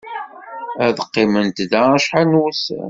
[0.85, 2.79] Ad qqiment da acḥal n wussan.